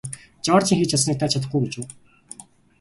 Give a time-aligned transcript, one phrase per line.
[0.45, 1.85] Жоржийн хийж чадсаныг та чадахгүй гэж үү?